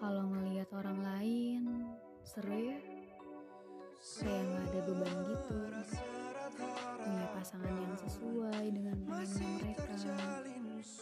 Kalau 0.00 0.24
ngelihat 0.30 0.68
orang 0.74 0.98
lain, 1.02 1.62
seru 2.26 2.54
ya. 2.54 2.78
Kayak 4.04 4.42
nggak 4.44 4.64
ada 4.68 4.80
beban 4.84 5.16
gitu. 5.28 5.56
Punya 7.00 7.26
pasangan 7.32 7.74
yang 7.74 7.96
sesuai 7.96 8.64
dengan 8.68 8.96
pengennya 9.06 9.48
mereka. 9.60 9.92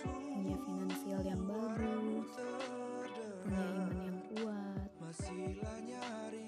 Punya 0.07 0.57
finansial 0.63 1.23
yang 1.27 1.43
bagus. 1.45 2.31
Punya 3.43 3.64
iman 3.77 3.99
yang 4.00 4.18
kuat. 4.32 4.89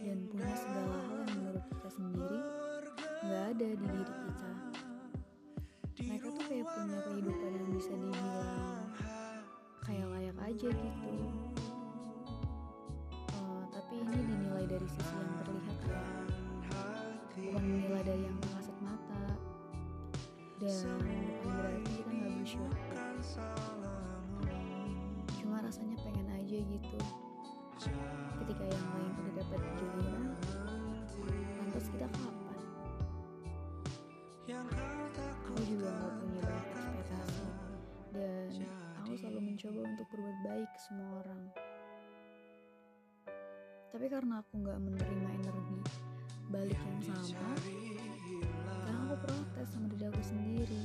Dan 0.05 0.19
punya 0.31 0.55
segala 0.57 0.97
hal 1.05 1.21
yang 1.27 1.33
menurut 1.37 1.65
kita 1.69 1.89
sendiri 1.93 2.41
nggak 3.25 3.45
ada 3.57 3.69
di 3.73 3.87
diri 3.89 4.15
kita. 4.25 4.53
Mereka 6.05 6.27
tuh 6.33 6.45
kayak 6.49 6.67
punya 6.69 6.99
kehidupan 7.09 7.51
yang 7.57 7.69
bisa 7.73 7.93
dibilang 7.93 8.89
kayak 9.85 10.07
layak 10.13 10.39
aja 10.45 10.69
gitu. 10.73 11.13
Dari 14.85 15.01
sisi 15.01 15.17
yang 15.17 15.41
terlihat 15.49 15.79
ya, 15.89 16.05
bukan 17.41 17.65
dari 18.05 18.23
yang 18.29 18.37
kasat 18.53 18.79
mata. 18.85 19.25
Dan 20.61 20.77
bukan 21.41 21.53
berarti 21.57 21.89
kita 21.89 22.11
nggak 22.13 22.33
bersyukur. 22.37 22.85
Cuma 25.41 25.57
rasanya 25.65 25.97
pengen 26.05 26.29
aja 26.37 26.59
gitu. 26.61 26.99
Ketika 28.45 28.65
yang 28.69 28.87
lain 28.93 29.13
udah 29.25 29.35
dapat 29.41 29.61
jodohnya, 29.81 30.21
lantas 31.65 31.89
kita 31.89 32.05
kapan? 32.05 32.61
Aku 35.49 35.61
juga 35.65 35.89
nggak 35.97 36.13
punya 36.21 36.41
banyak 36.45 36.69
ekspektasi 36.77 37.49
dan 38.13 38.53
aku 39.01 39.17
selalu 39.17 39.41
mencoba 39.49 39.81
untuk 39.81 40.07
berbuat 40.13 40.39
baik 40.45 40.69
ke 40.69 40.81
semua 40.85 41.25
orang. 41.25 41.43
Tapi 43.95 44.11
karena 44.11 44.43
aku 44.43 44.59
nggak 44.59 44.75
menerima 44.83 45.29
energi 45.39 45.79
balik 46.51 46.75
yang 46.83 47.15
sama, 47.15 47.55
kadang 48.83 49.07
aku 49.07 49.17
protes 49.23 49.71
sama 49.71 49.87
diri 49.87 50.11
aku 50.11 50.19
sendiri. 50.19 50.83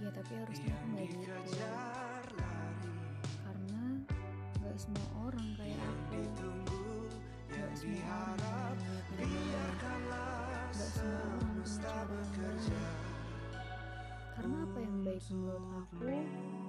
Ya 0.00 0.08
tapi 0.08 0.32
harusnya 0.32 0.72
aku 0.72 0.84
nggak 0.96 1.04
gitu. 1.12 1.28
Karena 3.36 3.84
nggak 4.64 4.76
semua 4.80 5.28
orang 5.28 5.48
kayak 5.60 5.76
aku. 5.76 6.24
Nggak 7.52 7.72
semua 7.76 8.00
orang. 8.24 8.76
Nggak 9.12 10.88
semua 10.88 11.20
orang. 11.20 11.52
Karena 14.32 14.56
apa 14.56 14.78
yang 14.80 14.96
baik 15.04 15.20
menurut 15.28 15.68
aku 15.84 16.63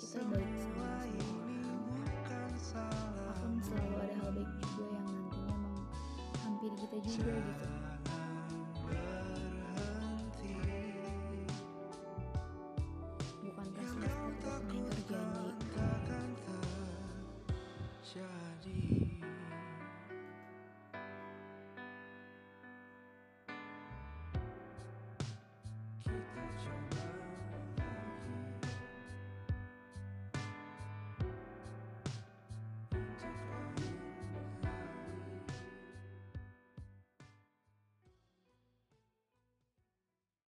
kita 0.00 0.24
baik 0.32 0.56
sama 0.56 1.04
semua 2.56 2.88
akan 3.36 3.52
selalu 3.60 3.96
ada 4.00 4.16
hal 4.16 4.30
baik 4.32 4.48
juga 4.64 4.84
yang 4.96 5.04
nantinya 5.12 5.56
menghampiri 6.40 6.76
kita 6.80 6.96
juga 7.04 7.36
gitu. 7.36 7.68
Bukan 13.44 13.66
kelas 13.76 13.92
semester 13.92 14.40
tapi 14.40 14.80